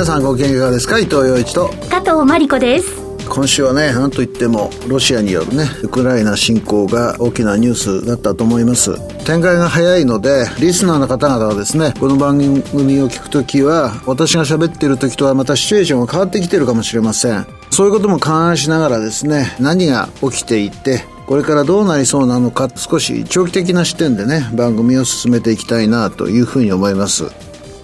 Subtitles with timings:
[0.00, 0.98] 皆さんご機嫌いかがですか？
[0.98, 1.68] 伊藤洋一と。
[1.90, 2.86] 加藤真理子です。
[3.28, 8.96] 今週はね何といってもロシアによるねウクライナ侵攻が大きなニュースだったと思います。
[9.26, 17.46] 展開が早いのでリスナーの方々はですねこの番組を聞くときは私が喋ってる時とはまたシチュエーションが変わってきてるかもしれません。
[17.68, 27.24] そういうことも勘案しながらですね何が起きていてこれからどうなりそうなのか少し長期的な視点でね番組を進めていきたいなというふうに思います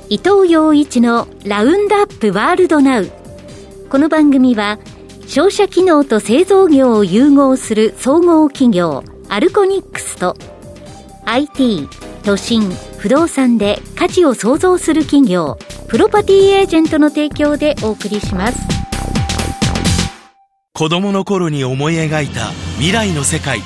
[0.09, 3.11] 伊藤洋一のラウンドアップワールドナウ。
[3.91, 4.79] この番組は
[5.27, 10.37] 商社機能と製造業を融合する総合企業アルコニックスと
[11.25, 11.89] IT
[12.23, 18.59] 都心不動産で価値を創造する企業プロパティエージェントの提供でお送りします。
[20.73, 23.61] 子供の頃に思い描いた未来の世界。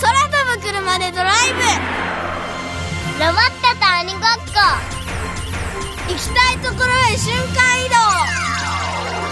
[0.00, 3.24] 空飛ぶ車でドライブ。
[3.24, 4.22] ロボットと鬼ごっ
[4.90, 4.95] こ
[6.08, 7.96] 行きたいところへ瞬間移動。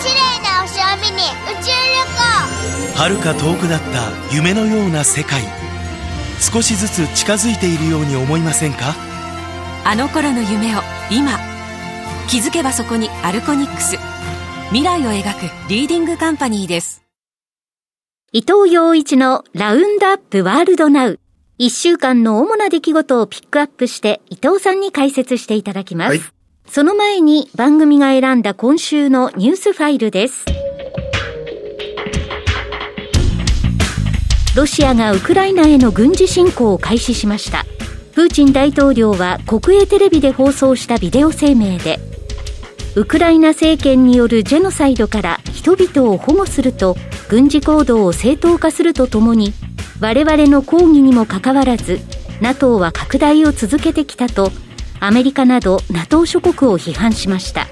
[0.03, 1.78] 綺麗な星を見に宇宙旅
[2.92, 2.98] 行。
[2.98, 5.42] 遥か遠くだった夢のような世界。
[6.41, 8.95] 少しずつ近づいているように思いませんか？
[9.84, 10.80] あの頃の夢を
[11.11, 11.39] 今。
[12.28, 13.97] 気づけばそこにアルコニックス。
[14.69, 17.05] 未来を描くリーディングカンパニーです。
[18.33, 21.20] 伊藤洋一のラウンドアップワールドナウ。
[21.56, 26.08] 一週間の主な出来事をピックアップして伊藤さんに解説していただきます。
[26.11, 26.20] はい、
[26.67, 30.45] その前に番組が選んだ今週のニュースファイルです。
[34.57, 37.65] ロシアがウクライナへの軍事侵攻を開始しました。
[38.12, 41.98] プーチン大統領は国営テレビで放送したビデオ声明で、
[42.97, 46.97] ウクライナ政権によるジェノサイドから人々を保護すると
[47.29, 49.53] 軍事行動を正当化するとともに
[50.01, 51.98] 我々の抗議にもかかわらず
[52.41, 54.53] NATO は拡大を続けてきたと
[55.05, 57.67] アメリカなど NATO 諸国を批判しました。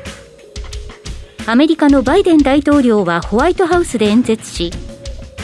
[1.46, 4.70] アメリカのバイデン大統領はホワイトハウスで演説し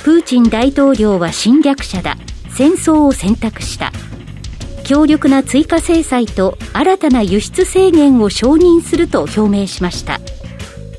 [0.04, 2.18] プーチン大統領は侵略者だ
[2.50, 3.90] 戦争を選択した。
[4.84, 10.20] 強力な追加制裁と新たな輸出制限を承認すると表明しました。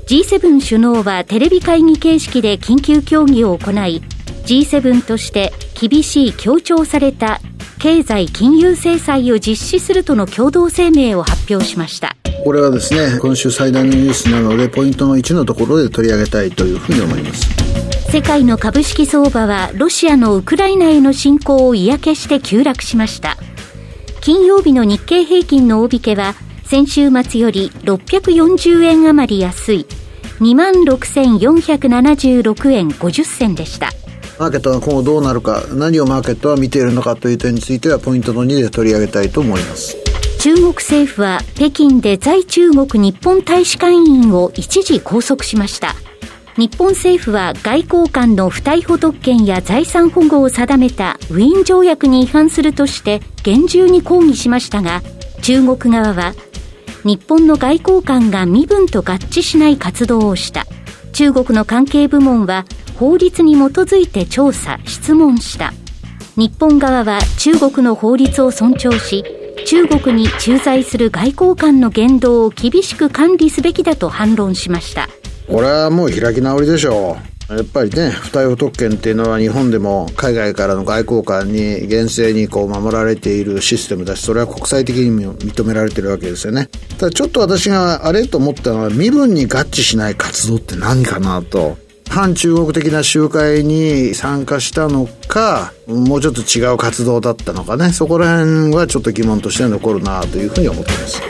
[0.08, 4.02] G7 首脳はテレビ会議形式で緊急協議を行い
[4.48, 7.42] G7 として厳しい強調された
[7.80, 12.16] 経済金融制裁を実施するとの共同声明を発表しました。
[12.44, 17.48] これはですね今週最大のニュースなのでポイントの1のところで取り上げたいというふうに思います。
[18.12, 23.38] 世界の株式相場はロシアのウクライナへの侵攻を嫌気して急落しました。
[24.22, 26.36] 金曜日の日経平均の大引けは
[26.66, 29.88] 先週末より640円余り安い
[30.40, 33.90] 26,476円50銭でした
[34.40, 39.98] マーケットが今後どうなるか何をマーケットは見ているのかという点についてはポイントの2で取り上げたいと思います
[40.40, 45.94] 中国政府は北京で在中国日本大使館員を一時拘束しました
[46.60, 55.02] 日本政府は外交官の不逮捕特権や財産保護を定めたウィーン条約に違反するとして厳重に抗議しましたが、
[55.42, 56.34] 中国側は
[57.06, 60.66] 日本の外交官が身分と合致しない活動をした。
[61.14, 62.66] 中国の関係部門は
[63.00, 65.74] 法律に基づいて調査、質問した。
[66.36, 69.24] 日本側は中国の法律を尊重し、
[69.66, 75.08] 中国に駐在する外交官の言動を厳しく管理すべきだと反論しました。
[75.48, 77.16] これはもう開き直りでしょ
[77.50, 77.54] う。
[77.54, 86.68] やっぱりね、不逮捕特権っていうのは日本でも海外からの外交官に厳正にこう守られているシステムだし、それは国際的にも認められてるわけですよね。
[86.98, 91.78] ただちょっと私があれと思ったのは、身分に合致しない活動って何かなと。
[92.10, 101.22] 反中国的な集会に参加したのか、もうちょっと違う活動だったのかね、そこら辺はちょっと疑問として残るなというふうに思ってます。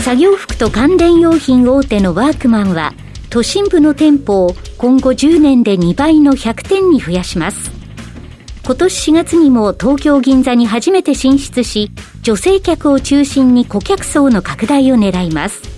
[0.00, 2.92] 作業服と関連用品大手のワークマンは、
[3.30, 7.70] 都心部の店舗を今後10年で2倍の100店に増やします。
[8.64, 11.92] 今年4月にも東京銀座に初めて進出し、
[12.22, 15.75] 女性客を中心に顧客層の拡大を狙います。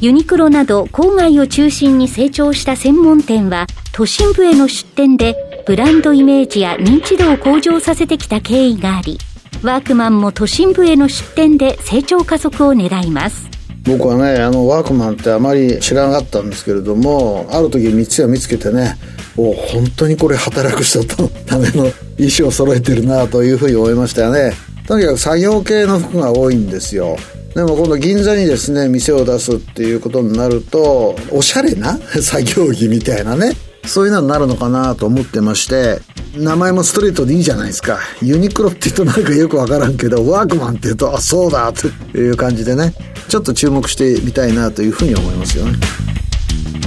[0.00, 5.34] ユニクロなど郊外を中心に成長した専門店は都心部への出店で
[5.66, 9.18] ブランドイメージや認知度を向上させてきた経緯があり、
[9.64, 13.48] ワークマンも都心部への出店で成長加速を狙います。
[13.88, 18.96] 僕はねあのワークマンってあまり知らなかったんですけれどもある時三を見つけてね
[19.36, 24.52] お本当にこれ働く人のための衣装を揃えてるなというふうに思いましたよね
[24.86, 27.16] とにかく作業系の服が多いんですよ
[27.54, 36.00] でも今度銀座にですね店を出すっていうことになるとおしゃれな 作業着みたいなねそういうのになるのかなと思ってまして
[36.36, 37.98] 名前もストレートでいいじゃないですか。
[38.22, 42.94] ユニクロって言うとなんかよくわからんけど、ワークマンって言うと、あ、そうだという感じでね、
[43.28, 45.78] ちょっと注目してみたいなというふうに思いますよね。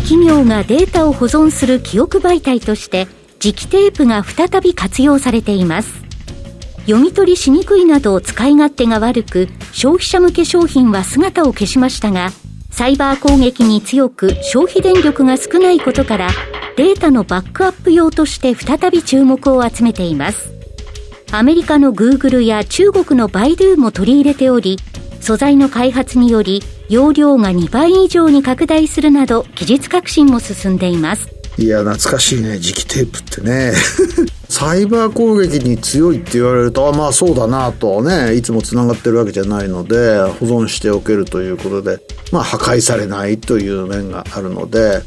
[0.03, 3.07] 企業がデータを保存する記憶媒体として、
[3.39, 6.10] 磁気テープが再び活用されています。
[6.85, 12.31] 読み取りしにくいなど使い勝手が悪く、消費者向け商品は姿を消しましたが、
[12.71, 16.29] サイバー攻撃に強く消費電力が少ないことから、
[16.77, 20.51] データのバックアップ用として再び注目を集めています。
[21.31, 24.77] アメリカのグーグルや中国のバイドゥも取り入れており、
[25.19, 31.29] 素材の開発により容量が2倍以上に拡大するなど技術革新も進んでいます。
[31.57, 33.73] いや、懐かしいね、磁気テープってね。
[34.49, 41.99] サイバー攻撃に強いって言われると、あまあそうだなとね、いつも繋がってるわけじゃないので、保存しておけるということで、
[42.33, 45.01] まあ破壊されないという面があるので、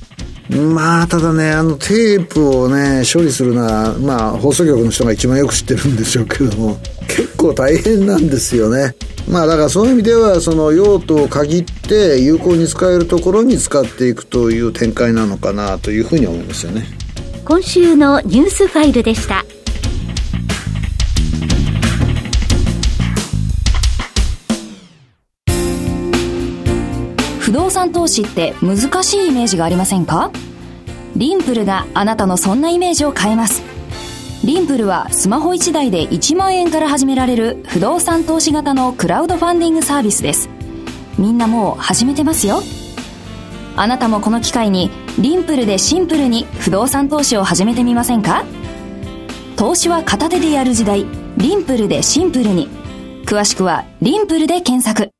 [0.51, 6.79] まあ、ただね、あのテープをね、処理するのは、まあ、放送局の人が一番よく知ってるんでしょうけども、
[7.09, 8.95] 結構大変なんですよね。
[9.27, 17.04] まあ、だからそういう意味では、その用途を限って有効に使えるところに使っていくという展開なのかなというふうに思いますよね。
[17.47, 19.45] 今週のニュースファイルでした。
[27.39, 30.31] 不動産投資って難しいイメージがありませんか？
[31.17, 33.63] リンプルがあなたのそんなイメージを変えます。
[34.43, 40.49] リンプルはスマホ1台で1万円から始められる不動産投資型のクラウドファンディングサービスです。
[41.19, 42.63] みんなもう始めてますよ。
[43.77, 48.45] あなたもこの機会にリンプルでシンプルに不動産投資を始めてみませんか？
[49.57, 51.07] 投資は片手でやる時代、
[51.37, 52.69] リンプルでシンプルに。
[53.25, 55.13] 詳しくはリンプルで検索。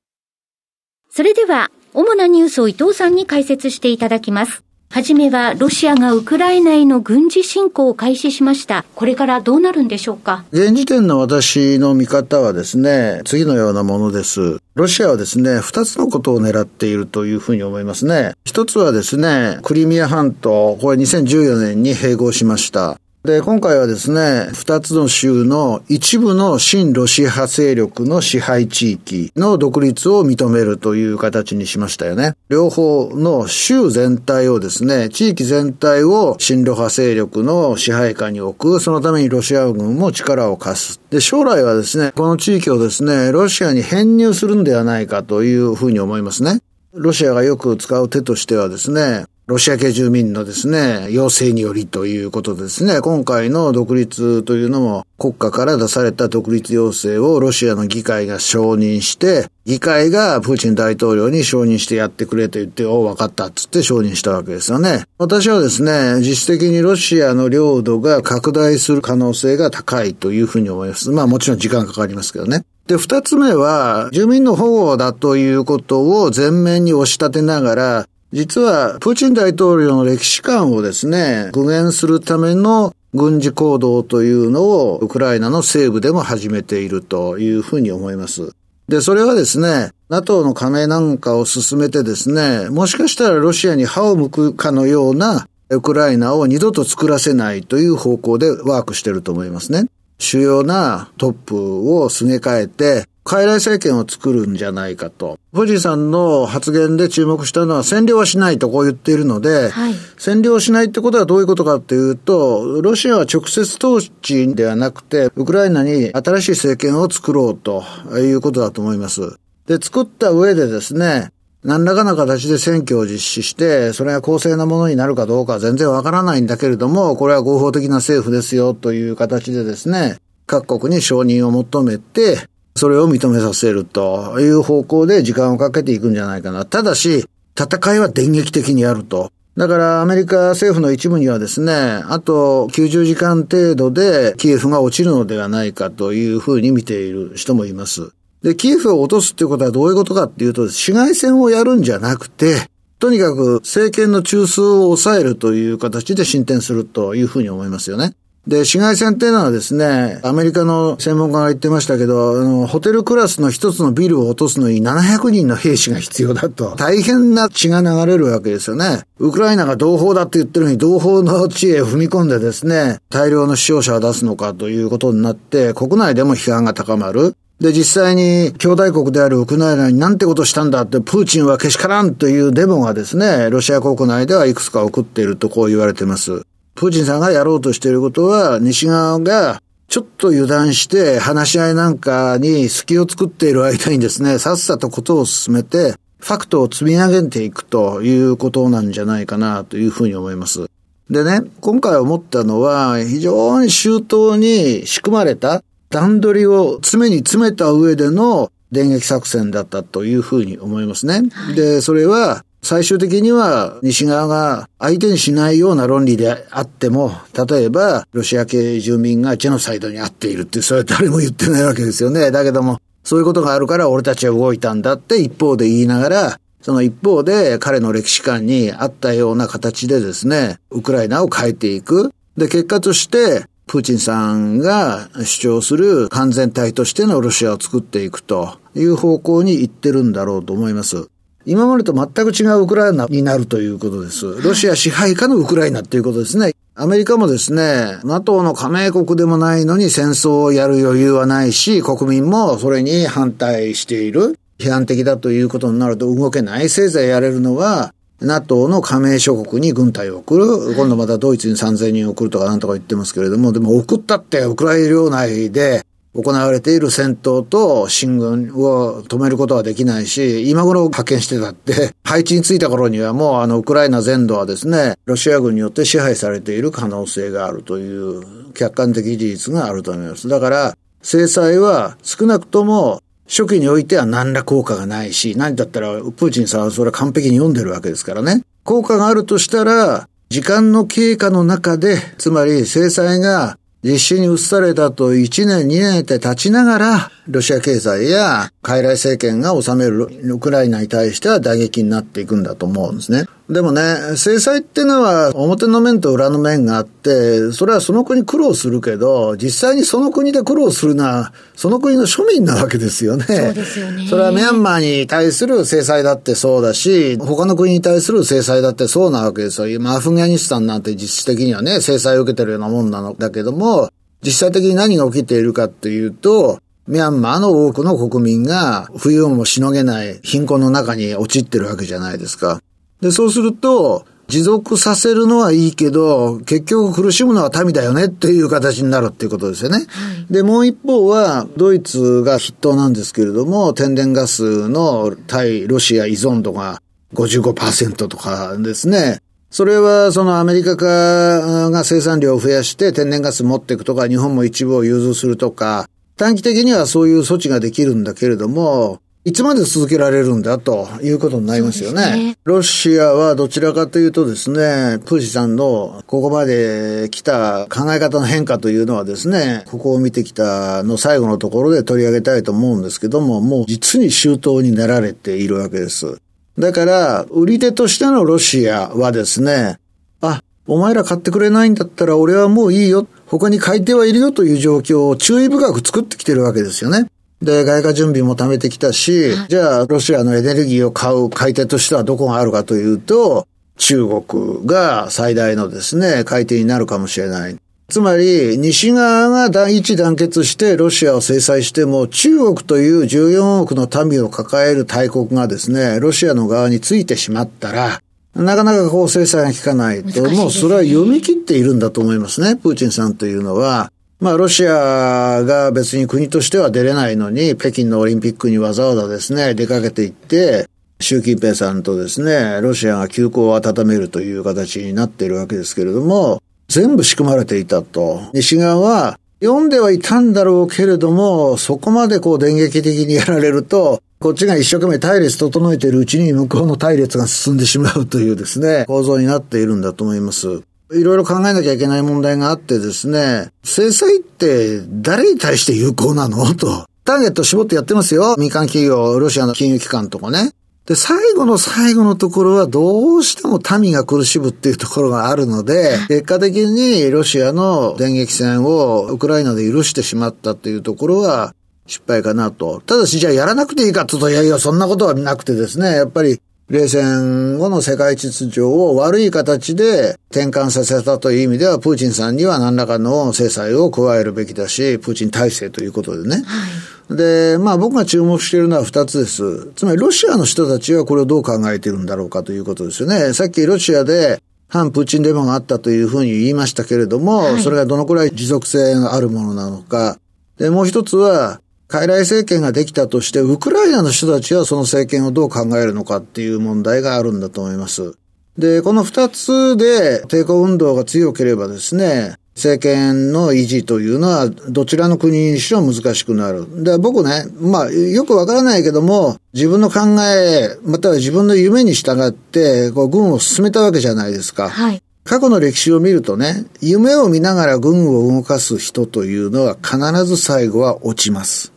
[1.11, 4.64] それでは主なニュースを伊藤さんに解説していただきます。
[4.95, 8.85] はじめは、ロシアがウクライナへの軍事侵攻を開始しました。
[8.95, 10.45] これからどうなるんでしょうか？
[10.53, 14.59] 現時点の私の見方はですね、次のようなものです。
[14.77, 18.35] ロシアはですね、二つのことを狙っているというふうに思いますね。
[18.45, 23.01] 一つはですね、クリミア半島、これ2014年に併合しました。
[23.25, 32.35] で、今回はですね、二つの州の一部の親ロシア派勢力の支配地域の独立を認めるという形にしましたよね。
[32.51, 41.01] 両方の州全体をですね、地域全体を親ロ派勢力の支配下に置く、そのためにロシア軍も力を貸す。
[41.09, 46.61] で、将来はですね、この地域をですね、ロシアに編入するんではないかというふうに思いますね。
[46.93, 65.05] ロシアがよく使う手としてはですね、ロシア系住民のですね、要請によりということですね、今回の独立というのも国家から出された独立要請をロシアの議会が承認して、議会がプーチン大統領に承認してやってくれと言って、お分かったっつって承認したわけですよね。
[65.19, 71.11] 私はですね、実質的にロシアの領土が拡大する可能性が高いというふうに思います。
[71.11, 72.65] まあもちろん時間かかりますけどね。
[72.87, 88.51] で、二つ目は、住民の保護だということを前面に押し立てながら、実は、プーチン大統領の歴史観をですね、具現するための軍事行動というのをウクライナの西部でも始めているというふうに思います。
[88.89, 99.87] で、それはですね、NATO の加盟なんかを進めてですね、もしかしたらロシアに歯を向くかのようなウクライナを二度と作らせないという方向でワークしてると思いますね。
[100.19, 105.39] 主要なトップをすげ替えて、傀儡政権を作るんじゃないかと。
[105.55, 117.83] 富士さんの発言で注目したのは占領はしないとこう言っているので、はい、占領しないってことはどういうことかっていうと、ロシアは直接統治ではなくて、ウクライナに新しい政権を作ろうと
[118.19, 119.39] いうことだと思います。
[119.67, 121.31] で、作った上でですね、
[121.63, 136.65] 何らかの形で選挙を実施して、それが公正なものになるかどうかは全然わからないんだけれども、これは合法的な政府ですよという形でですね、各国に承認を求めて、それを認めさせるという方向で時間をかけていくんじゃないかな。
[136.65, 137.25] ただし、
[137.57, 139.31] 戦いは電撃的にやると。
[139.57, 148.11] だからアメリカ政府の一部にはですね、あと90時間程度でキエフが落ちるのではないかというふうに見ている人もいます。
[148.43, 158.15] で、キエフを落とすっていうことはどういうことかっていうと、市街戦をやるんじゃなくて、とにかく政権の中枢を抑えるという形で進展するというふうに思いますよね。
[158.47, 166.77] で、市街戦っていうのはですね、アメリカの専門家が言ってましたけど、あの、ホテルクラスの一つのビルを落とすのに700人の兵士が必要だと。
[166.77, 169.05] 大変な血が流れるわけですよね。
[169.19, 177.35] ウクライナが同胞だって言ってるのに、同胞の地へ踏み込んでですね、大量の死傷者を出すのかということになって、国内でも批判が高まる。
[177.61, 186.45] で、実際に兄弟国であるウクライナになんてことしたんだって、プーチンはけしからんというデモがですね、ロシア国内ではいくつか送っているとこう言われてます。
[186.75, 200.69] ププーチンさんがやろうとしていることは、西側がちょっと油断して話し合いなんかに隙を作っている間にですね、さっさとことを進めて、ファクトを積み上げていくということなんじゃないかなというふうに思います。
[201.11, 211.23] でね、今回思ったのは、非常に周到に仕組まれた段取りを詰めに詰めた上での電撃作戦だったというふうに思いますね。
[211.55, 217.13] で、それは最終的には西側が相手にしないような論理であっても、
[217.49, 222.31] 例えばロシア系住民がジェノサイドに遭っているって、それは誰も言ってないわけですよね。
[222.31, 232.13] だけども、そういうことがあるから俺たちは動いたんだって一方で言いながら、その一方で彼の歴史観に合ったような形でですね、ウクライナを変えていく。
[232.39, 241.09] で、結果として、プーチンさんが主張する完全体としてのロシアを作っていくという方向に行ってるんだろうと思います。
[241.47, 244.25] 今までと全く違うウクライナになるということです。
[244.43, 246.55] ロシア支配下のウクライナっていうことですね。
[246.75, 254.39] アメリカもですね、NATO の加盟国でもないのに戦争をやる余裕はないし、国民もそれに反対している。
[254.59, 256.69] 批判的だということになると動けない。
[256.69, 260.75] せいぜいやれるのは、NATO の加盟諸国に軍隊を送る。
[260.75, 265.85] 今度またドイツに3000人送るとかなんとか言ってますけれども、でも送ったってウクライナ領内で
[266.15, 280.29] 行われている戦闘と進軍を止めることはできないし、今頃派遣してたって、 配置についた頃にはもうあのウクライナ全土はですね、ロシア軍によって支配されている可能性があるという客観的事実があると思います。
[280.29, 288.43] だから、制裁は少なくとも初期においては何ら効果がないし、何だったらプーチンさんはそれは完璧に読んでるわけですからね。
[288.63, 303.27] 効果があるとしたら、時間の経過の中で、つまり制裁が実施に移されたと1年2年って経ちながら、ロシア経済や傀儡政権が治めるウクライナに対しては打撃になっていくんだと思うんですね。
[303.49, 313.25] でもね、制裁っていうのは表の面と裏の面があって、それはその国苦労するけど、実際にその国で苦労するのは、その国の庶民なわけですよね。
[313.27, 314.07] そうですよね。
[314.09, 319.69] それはミャンマーに対する制裁だってそうだし、他の国に対する制裁だってそうなわけですよ。
[319.69, 323.91] 今、アフガニスタンなんて実質的にはね、制裁を受けてるようなもんなのだけども、
[324.23, 332.63] 実際的に何が起きているかっていうと、ミャンマーの多くの国民が冬をもしのげない貧困の中に陥ってるわけじゃないですか。
[333.05, 339.77] で、そうすると、持続させるのはいいけど、結局苦しむのは民だよねっていう形になるっていうことですよね。
[339.77, 339.83] は
[340.31, 346.81] い、で、もう一方は、ドイツが筆頭なんですけれども、天然ガスの対ロシア依存度が
[347.13, 349.21] 55%とかですね。
[349.51, 362.27] それはそのアメリカが生産量を増やして天然ガス持っていくとか、日本も一部を融通するとか、短期的にはそういう措置ができるんだけれども、いつまで続けられるんだということになりますよね。
[362.27, 376.21] ねロシアはどちらかというとですね、プーチンさんのここまで来た考え方の変化というのはですね、ここを見てきたの最後のところで取り上げたいと思うんですけども、もう実に周到になられているわけです。
[376.59, 379.79] だから、売り手としてのロシアはですね、
[380.21, 383.07] あ、お前ら買ってくれないんだったら俺はもういいよ。
[383.27, 387.07] 他に買い手はいるよという状況を注意深く作ってきてるわけですよね。
[387.45, 393.47] で、外貨準備も貯めてきたし、じゃあ、ロシアのエネルギーを買う買い手としてはどこがあるかというと、
[393.77, 397.57] 中国が最大のですね、買い手になるかもしれない。
[397.89, 408.01] つまり、西側が第一団結してロシアを制裁しても、中国という14億の民を抱える大国がですね、ロシアの側についてしまったら、
[408.35, 413.93] なかなかこう制裁が効かないと、ね、もうそれは読み切っているんだと思いますね、プーチンさんというのは。
[414.21, 420.69] まあ、ロシアが別に国としては出れないのに、北京のオリンピックにわざわざですね、出かけていって、
[421.01, 428.21] 習近平さんとですね、ロシアが休校を温めるという形になっているわけですけれども、全部仕組まれていたと。
[428.33, 440.63] 西側は読んではいたんだろうけれども、そこまでこう電撃的にやられると、こっちが一生懸命隊列整えているうちに向こうの隊列が進んでしまうというですね、構造になっているんだと思います。
[440.95, 446.55] いろいろ考えなきゃいけない問題があってですね、制裁って誰に対して有効なの？
[446.55, 446.87] と。
[447.05, 448.35] ターゲット絞ってやってますよ。
[448.39, 450.53] 民間企業、ロシアの金融機関とかね。
[450.87, 461.55] で、最後の最後のところはどうしても民が苦しむっていうところがあるので、結果的にロシアの電撃戦をウクライナで許してしまったっていうところは
[461.87, 462.83] 失敗かなと。
[462.85, 466.41] ただし、じゃあやらなくていいかって言うと、いやいや、そんなことはなくてですね、やっぱり
[466.71, 476.43] 冷戦後の世界秩序を悪い形で転換させたという意味では、プーチンさんには何らかの制裁を加えるべきだし、プーチン体制ということでね。
[476.47, 479.73] はい、で、まあ僕が注目しているのは二つです。
[479.77, 483.35] つまりロシアの人たちはこれをどう考えているんだろうかということですよね。
[483.35, 490.19] さっきロシアで反プーチンデモがあったというふうに言いましたけれども、はい、それがどのくらい持続性があるものなのか。
[490.57, 498.15] で、もう一つは、傀儡政権ができたとして、ウクライナの人たちはその政権をどう考えるのかっていう問題があるんだと思います。
[498.59, 506.85] で、この二つで抵抗運動が強ければですね、政権の維持というのは、どちらの国にしろ難しくなる。
[506.85, 514.69] で、僕ね、まあ、よくわからないけども、自分の考え、または自分の夢に従って、こう、軍を進めたわけじゃないですか。
[514.69, 515.03] はい。
[515.25, 521.74] 過去の歴史を見るとね、夢を見ながら軍を動かす人というのは必ず最後は落ちます。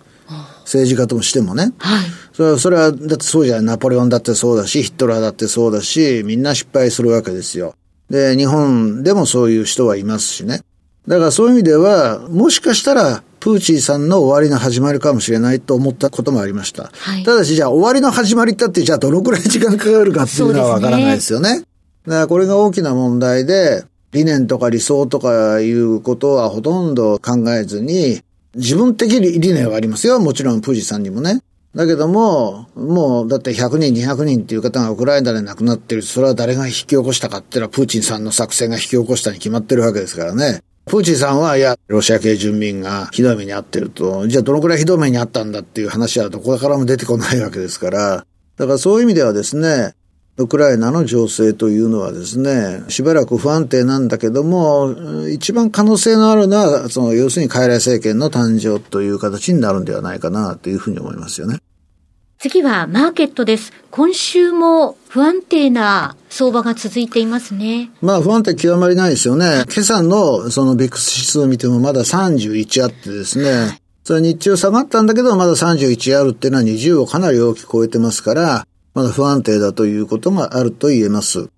[0.67, 1.71] 政治家としてもね。
[1.79, 2.05] はい。
[2.33, 3.65] それは、それは、だってそうじゃない。
[3.65, 7.74] ナポレオンだってそうだし、ヒットラーだってそうだし、みんな失敗するわけですよ。
[8.09, 10.62] で、日本でもそういう人はいますしね。
[11.07, 16.91] だからそういう意味では、もしかしたら、プーチンさんの終わりの始まりかもしれないと思ったこともありました。
[16.91, 21.59] はい、ただし、じゃあ終わりの始まりだって、じゃあどのくらい時間かかるかっていうのはわからないですよね。
[21.59, 21.65] ね
[22.07, 28.21] だからこれが大きな問題で、理念とか理想とかいうことはほとんど考えずに、
[28.57, 30.19] 自分的理念はありますよ。
[30.19, 31.41] もちろんプーチンさんにもね。
[31.75, 36.01] だけども、もう、だって100人、200人っていう方がウクライナで亡くなってる。
[36.01, 40.61] それは誰が引き起こしたかっていうのは、プーチンさんの作戦が引き起こしたに決まってるわけですからね。
[40.87, 49.93] プーチンさんは、いや、ロシア系住民がひどい目に遭ってると、じゃあどのくらいひどい目に遭ったんだっていう話はどこからも出てこないわけですから、だからそういう意味ではですね、
[50.38, 61.60] ウクライナの情勢というのはですね、しばらく不安定なんだけども、一番可能性のあるのは、その、要するに傀儡政権の誕生という形になるんではないかなというふうに思いますよね。
[62.39, 63.74] 次はマーケットです。
[63.89, 67.89] 今週も不安定な相場が続いていますね。
[68.00, 69.63] まあ不安定極まりないですよね。
[69.74, 81.49] 今朝のそのビックス指数を見てもまだ31あってですね、はい、それは日中下がったんだけどまだ31あるっていうのは20をかなり大きく超えてますから、まだ不安定だということがあると言えます。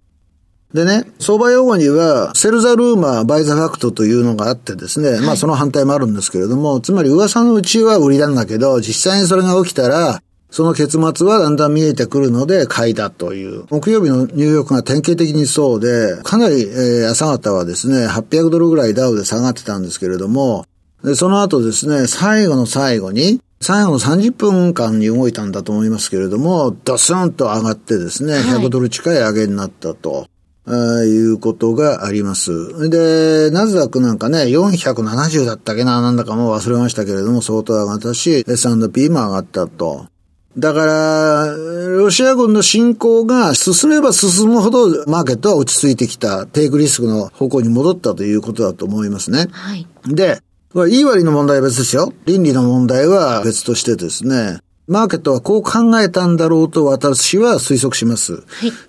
[0.73, 10.21] でね、相場用語には、 sell the rumor, buy the fact というのがあってですね、はい、まあその反対もあるんですけれども、つまり噂のうちは売りなんだけど、実際にそれが起きたら、
[10.51, 13.63] その結末はだんだん見えてくるので買いだという。
[13.69, 20.65] 木曜日のニューヨークが典型的にそうで、かなり、えー、朝方はですね、800ドルぐらいダウで下がってたんですけれども、
[21.05, 30.27] でその後ですね、最後の最後に、最後の30分間に動いたんだと思いますけれども、ドスンと上がってですね、100ドル近い上げになったと。
[30.65, 32.89] あいうことがあります。
[32.89, 40.05] で、ナズダックなんかね、470だったっけな、なんだかもう忘れましたけれども、相当上がったし、S&P も上がったと。
[40.57, 49.47] だから、ロシア軍の侵攻が進めば進むほどマーケットは落ち着いてきた、テイクリスクの方向に戻ったということだと思いますね。
[49.51, 49.87] はい。
[50.05, 50.41] で、
[50.87, 52.13] いい割の問題は別ですよ。
[52.25, 58.33] 倫理の問題は別としてですね、マーケットはこう考えたんだろうと私は推測します。
[58.33, 58.43] はい、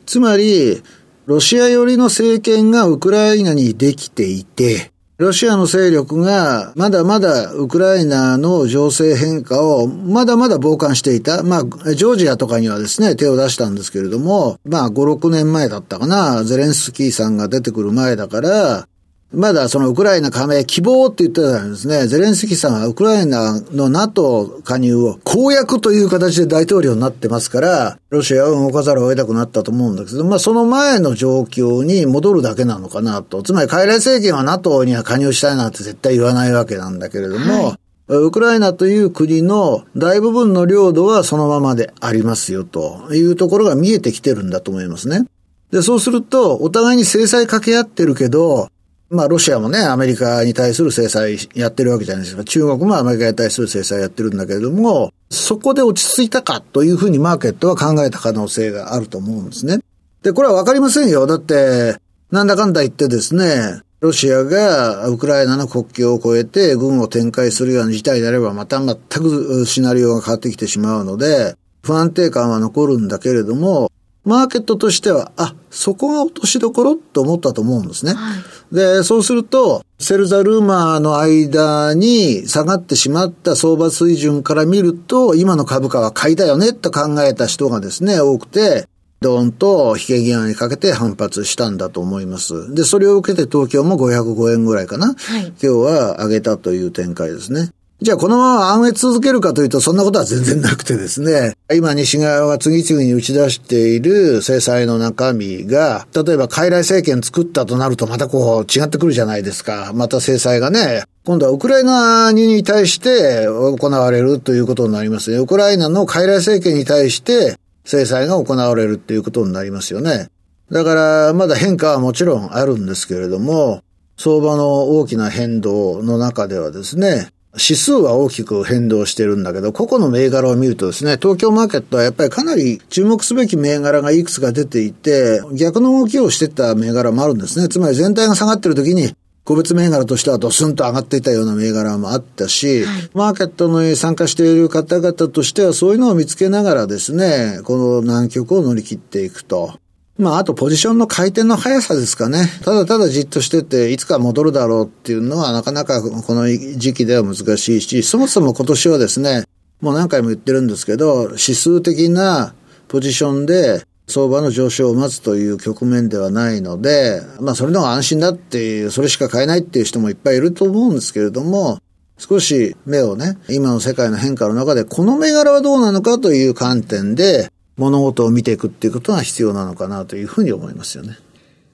[0.05, 0.83] つまり、
[1.25, 11.43] ロシア寄りの政権がウクライナにできていて、ロシアの勢力がまだまだウクライナの情勢変化をまだまだ傍観していた。
[11.43, 11.63] まあ、
[11.95, 18.89] ジョージアとかにはですね、手を出したんですけれども、まあ、5、6年前だったかな、ゼレンスキーさんが出てくる前だから、
[19.33, 22.09] まだそのウクライナ加盟希望って言ってたんですね。
[22.09, 33.45] ゼレンスキーさんはウクライナの NATO 加入を公約という形で大統領になってますから、ロシアは動かざるを得なくなったと思うんだけど、まあその前の状況に戻るだけなのかなと。
[33.45, 37.77] つまり傀儡政権は NATO には加入したいなんて絶対言わないわけなんだけれども、はい
[38.13, 45.27] ウクライナという国の大部分の領土はそのままでありますよというところが見えてきてるんだと思いますね。
[45.71, 48.69] で、そうすると、お互いに制裁かけ合ってるけど、
[49.11, 52.45] まあ、ロシアもね、アメリカに対する制裁やってるわけじゃないですか。
[52.45, 59.81] 中国もアメリカに対する制裁やってるんだけれども、そこで落ち着いたかというふうにマーケットは考えた可能性があると思うんですね。
[60.23, 61.27] で、これはわかりませんよ。
[61.27, 61.97] だって、
[62.31, 73.91] なんだかんだ言ってですね、ロシアがウクライナの国境を越えて軍を展開するような事態であれば、また全くシナリオが変わってきてしまうので、不安定感は残るんだけれども、
[74.25, 78.15] マーケットとしては、あ、そこが落としどころと思ったと思うんですね。
[78.15, 78.37] は
[78.73, 88.87] い、で、そうすると、セルザルーマーの間に下がってしまった相場水準から見ると、今の株価は買いだよねと考えた人がですね、多くて、
[89.23, 92.75] ドーンと引け際にかけて反発したんだと思います。
[92.75, 95.09] で、それを受けて東京も505円ぐらいかな。
[95.09, 97.71] はい、今日は上げたという展開ですね。
[98.03, 109.93] じゃあこのまま暗越続けるかというとそんなことは全然なくてですね、今西側が次々に打ち出している制裁の中身が、例えば傀儡政権作ったとなるとまたこう違ってくるじゃないですか。
[109.95, 115.37] また制裁がね、今度はウクライナに対して行われるということになりますね。
[115.37, 120.29] ウクライナの傀儡政権に対して制裁が行われるということになりますよね。
[120.71, 123.83] だからまだ変化はもちろんあるんですけれども、
[124.17, 137.69] 相場の大きな変動の中ではですね、指数は大きく変動してるんだけど、個々の銘柄を見るとですね、東京マーケットはやっぱりかなり注目すべき銘柄がいくつか出ていて、逆の動きをしてた銘柄もあるんですね。
[137.69, 149.75] つまり全体が下がってる時に、個別銘柄としてはドスンと上がっていたような銘柄もあったし、はい、マーケットの参加している方々としてはそういうのを見つけながらですね、この難局を乗り切っていくと。
[150.21, 152.47] まあ、あとポジションの回転の速さですかね。
[152.63, 159.45] ただただじっとしてて、いつか戻るだろうっていうのはなかなかこの時期では難しいし、そもそも今年はですね、
[159.81, 162.55] もう何回も言ってるんですけど、指数的な
[162.89, 171.79] ポジションで相場の上昇を待つという局面ではないので、まあそれの方が安心だっていう、それしか買えないっていう人もいっぱいいると思うんですけれども、
[172.19, 181.19] 少し目をね、今の世界の変化の中で、この銘柄はどうなのかという観点で、物事を見ていくっていうことが必要なのかなというふうに思いますよね。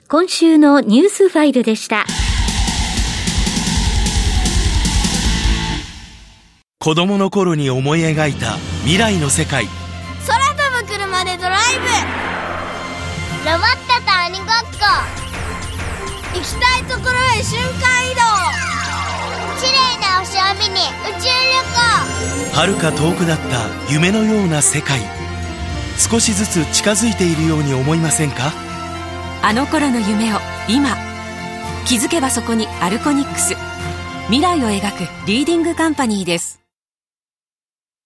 [0.09, 2.07] 今週のニュースファイルでした。
[6.79, 8.53] 子供の頃に思い描いた
[8.85, 9.67] 未来の世界。
[10.29, 11.87] 空飛ぶ車でドライブ
[13.51, 14.87] ロボットと鬼ごっこ
[16.35, 18.23] 行きたいところへ瞬間移動
[19.61, 25.26] 綺麗な星を見に宇宙旅行遥か遠くだった夢のような世界。
[25.99, 28.53] 少しずつ近づいているように思いませんか？
[29.43, 30.97] あの頃の夢を今
[31.87, 33.55] 気づけばそこにアルコニックス。
[34.27, 36.61] 未来を描くリーディングカンパニーです。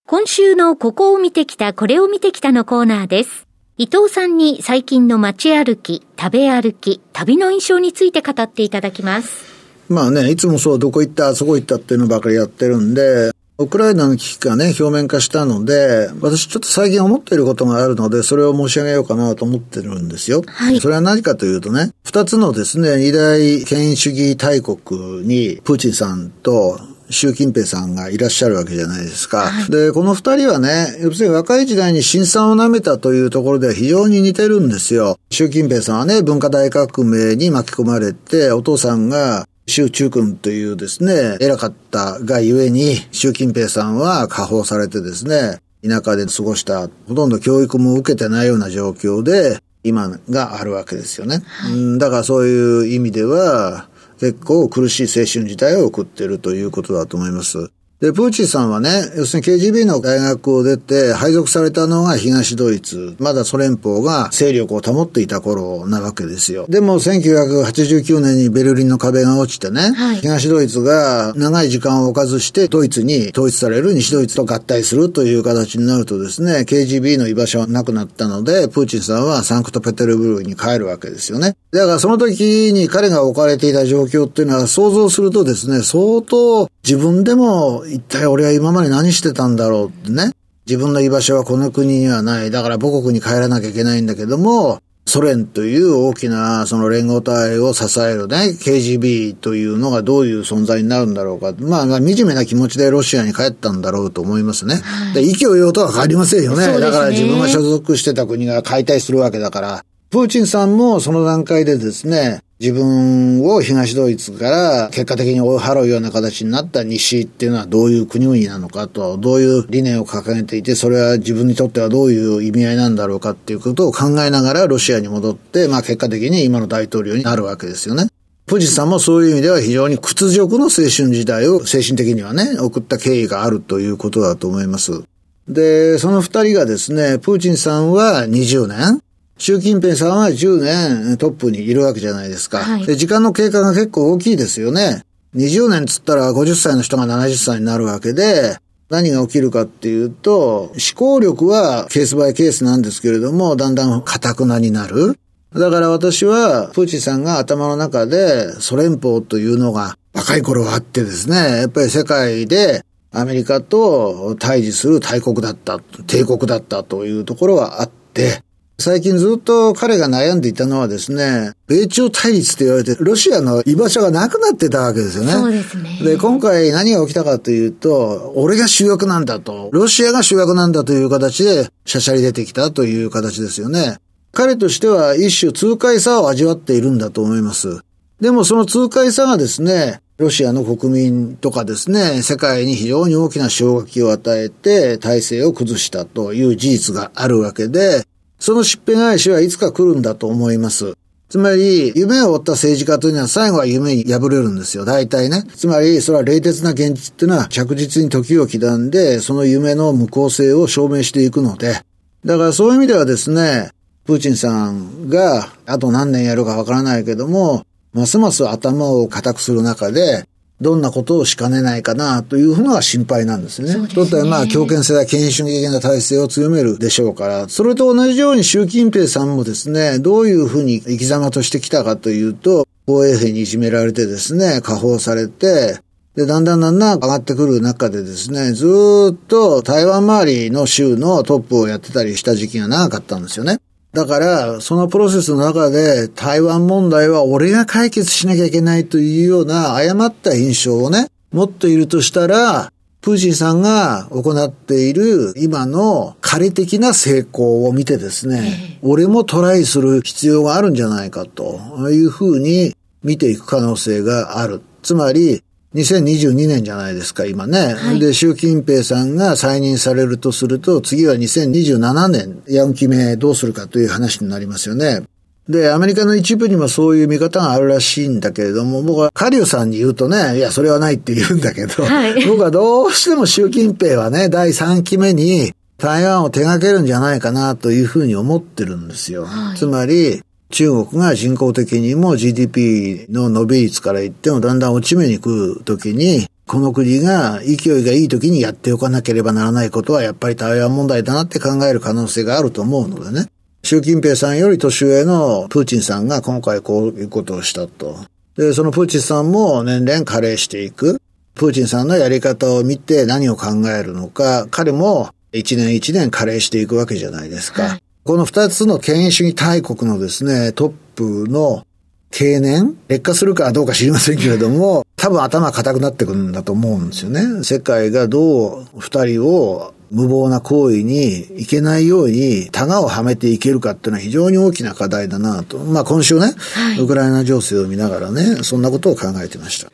[0.07, 3.47] 今週のここを見てきたこれを見てきたのコーナーです。
[3.79, 9.47] 伊藤さんに最近の街歩き、食べ歩き、旅の印象について語っていただきます。
[9.89, 20.43] まあね、いつもそう、どこ行った、そこ行ったっていうのばかりやってるんで、ウクライナの危機がね、表面化したので、私ちょっと最近思っていることがあるので、それを申し上げようかなと思ってるんですよ。
[20.47, 20.81] はい。
[20.81, 24.79] それは何かというとね、二つのですね、二大権威主義大国
[25.27, 29.51] に、プーチンさんと習近平さんがいらっしゃるわけじゃないですか。
[29.51, 35.19] はい、で、この二人はね、要するに若い時代に新産を舐めたというところでは非常に似てるんですよ。
[35.31, 51.43] 習近平さんはね、文化大革命に巻き込まれて、お父さんが習中君というですね、偉かったがゆえに、習近平さんは下放されてですね、田舎で過ごした、ほとんど教育も受けてないような状況で、今があるわけですよね。
[51.47, 57.71] はい、だからそういう意味では、結構苦しい青春時代を送っているということだと思います。
[58.01, 63.15] で、プーチンさんはね、要するに KGB の大学を出て配属されたのが東ドイツ。
[63.19, 66.65] まだソ連邦が勢力を保っていた頃なわけですよ。
[66.69, 81.55] でも1989年にベルリンの壁が落ちてね、はい、東ドイツが長い時間を置かずしてドイツに統一される西ドイツと合体するという形になるとですね、KGB の居場所はなくなったので、プーチンさんはサンクトペテルブルクに帰るわけですよね。
[81.71, 90.33] だからその時に彼が置かれていた状況っていうのは想像するとですね、相当自分でも一体俺は今まで何してたんだろうってね。
[90.67, 92.51] 自分の居場所はこの国にはない。
[92.51, 101.53] だから母国に帰らなきゃいけないんだけども、ソ連という大きなその連合体を支えるね、KGB というのがどういう存在になるんだろうか。
[101.59, 104.77] まあ、まあ、惨めな気持ちでロシアに帰ったんだろうと思いますね。
[104.77, 106.69] はい、で、勢いようとは変わりませんよね。
[106.69, 109.85] ねだから自分が所属してた国が解体するわけだから。
[110.11, 128.09] プーチンさんもその段階でですね、自分を東ドイツから結果的に追い払うような形になった西っていうのはどういう国々なのかと、どういう理念を掲げていて、それは自分にとってはどういう意味合いなんだろうかっていうことを考えながらロシアに戻って、まあ結果的に今の大統領になるわけですよね。
[128.45, 135.03] プーチンさんもそういう意味では非常に屈辱の青春時代を精神的にはね、送った経緯があるということだと思います。
[135.49, 139.01] で、その二人がですね、プーチンさんは20年、
[139.41, 142.59] 習近平さんは10年トップにいるわけじゃないですか。
[142.59, 145.03] はい、で時間の経過が結構大きいですよね。
[145.35, 148.59] 20年つったら50歳の人が70歳になるわけで、
[148.91, 155.19] 何が起きるかっていうと、思考力はケースバイケースなんですけれども、だんだん堅くなになる。
[155.55, 168.43] だから私は、プーチンさんが頭の中で、ソ連邦というのが若い頃はあってですね、やっぱり世界でアメリカと対峙する大国だった、帝国だったというところはあって、
[168.81, 175.33] 最近ずっと彼が悩んでいたのはですね、米中対立と言われて、ロシアの居場所がなくなってたわけですよね。
[175.33, 175.99] そうですね。
[176.03, 183.99] で、今回何が起きたかというと、俺が主役なんだと、ロシアが主役なんだという形で、しゃしゃり出てきたという形ですよね。
[184.33, 187.81] 彼としては一種痛快さを味わっているんだと思います。
[188.21, 198.05] でもその痛快さがですね、ロシアの国民とかですね、世界に非常に大きな衝撃を与えて体制を崩したという事実があるわけで、
[198.41, 200.97] そのしっぺ返しはいつか来るんだと思います。
[201.29, 204.85] つまり、夢を追った政治家というのは最後は夢に破れるんですよ。
[204.85, 205.45] 大体ね。
[205.55, 211.83] つまり、それは冷徹な現実っていうのは着実に時を刻んで、その夢の無効性を証明していくので、
[212.25, 213.71] だからそういう意味ではですね、
[214.07, 220.25] プーチンさんがあと何年やるかわからないけども、ますます頭を固くする中で、
[220.61, 223.89] どんなことをしかねないかなというのが心配なんですね。
[223.89, 235.81] とってまあ強権性や権威主義的な体制を強めるでしょうから、それと同じように習近平さんもですね、どういうふうに生き様としてきたかというと、防衛兵にいじめられてですね、下放されて、
[236.17, 243.61] で、だんだんだんだん上がってくる中でですね、ずーっと台湾周りの州のトップをやってたりした時期が長かったんですよね。
[243.93, 261.59] だから、そのプロセスの中で台湾問題は俺が解決しなきゃいけないというような誤った印象をね、持っているとしたら、プーチンさんが行っている今の仮的な成功を見てですね、俺もトライする必要があるんじゃないかと
[261.91, 264.61] いうふうに見ていく可能性がある。
[264.83, 265.43] つまり、
[265.75, 267.77] 2022年じゃないですか、今ね。
[268.01, 275.03] で、習近平さんが再任されるとすると、次は2027年、4期目どうするかという話になりますよね。
[275.49, 289.27] で、アメリカの一部にもそういう見方があるらしいんだけれども、僕はカリオさんに言うとね、いや、それはないって言うんだけど、はい 僕はどうしても習近平はね、第3期目に台湾を手掛けるんじゃないかなというふうに思ってるんですよ。
[289.57, 303.29] つまり、中国が人口的にも GDP の伸び率から言ってもだんだん落ち目に来るときに、この国が勢いがいい時にやっておかなければならないことはやっぱり台湾問題だなって考える可能性があると思うのでね。
[303.63, 307.97] 習近平さんより年上のプーチンさんが今回こういうことをしたと。
[308.37, 311.01] で、そのプーチンさんも年々加齢していく。
[311.35, 317.79] プーチンさんのやり方を見て何を考えるのか、彼も一年一年加齢していくわけじゃないですか。
[318.05, 321.67] この二つの権威主義大国のですね、トップの
[322.11, 327.45] 経年劣化するかどうか知りませんけれども、多分頭固くなってくるんだと思うんですよね。
[327.45, 335.59] 世界がどう二人を無謀な行為にいけないようにタガをはめていけるかっていうのは非常に大きな課題だなと。
[335.59, 336.33] まあ今週ね、
[336.81, 339.71] ウクライナ情勢を見ながらね、そんなことを考えてました。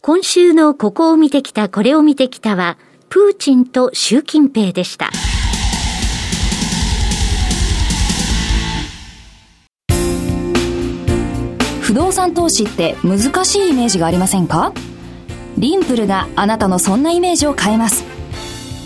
[0.00, 2.76] 今週のここを見てきた、これを見てきたは、
[3.08, 5.10] プーチンと習近平でした。
[11.88, 14.74] 不動産投資って難しいイメージがありませんか？
[15.56, 18.04] リンプルがあなたのそんなイメージを変えます。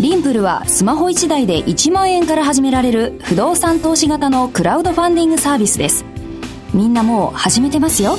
[0.00, 6.04] リンプルはスマホ1台で1万円から始められる不動産投資型のクラウドファンディングサービスです。
[6.72, 8.18] みんなもう始めてますよ。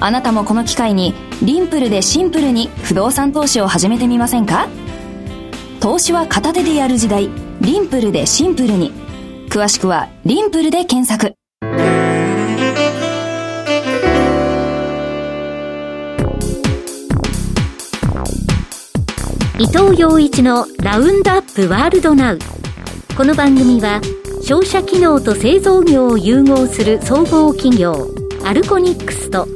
[0.00, 4.66] あなたもこの機会にリンプルでシンプルに不動産投資を始めてみませんか？
[5.78, 7.28] 投資は片手でやる時代。
[7.60, 8.90] リンプルでシンプルに。
[9.48, 11.36] 詳しくはリンプルで検索。
[19.60, 22.38] 伊藤洋一のラウンドアップワールドナウ。
[23.14, 24.00] この番組は
[24.42, 28.08] 商社機能と製造業を融合する総合企業
[28.42, 29.46] アルコニックスと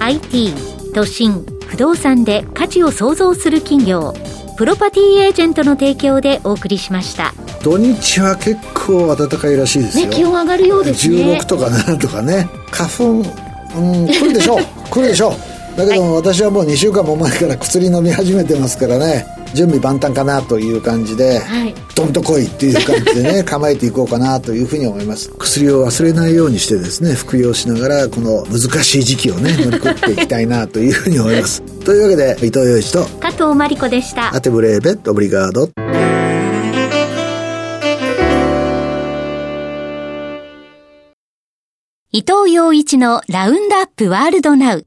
[0.00, 0.52] IT
[0.92, 4.12] 都心不動産で価値を創造する企業
[4.58, 7.32] プロパティエージェントの提供でお送りしました。
[7.62, 10.08] 土日は結構暖かいらしいですよ。
[10.08, 11.38] ね気温上がるようですね。
[11.38, 12.48] 16とか7とかね。
[12.72, 14.62] 花粉、うん、来るでしょう。
[14.90, 21.74] 来るでしょうだけども、私はもう2週間も前から薬飲み始めてますからね準備万端かなという感じで、はい。
[21.94, 25.30] どんと来いっていう感じでね 構えていこうかなというふうに思います。
[25.38, 31.62] 薬を忘れないようにしてですね服用しながらこの難しい時期をね 乗り越えていきたいなというふうに思います。
[31.84, 34.34] というわけで伊藤洋一と加藤真理子でした。
[34.34, 35.68] アテブレーベオブリガード。
[42.14, 44.86] 伊藤洋一のラウンドアップワールドナウ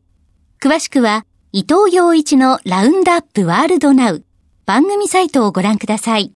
[0.61, 4.23] 詳しくは、伊藤洋一のラウンドアップワールドナウ
[4.67, 6.29] 番組サイトをご覧ください。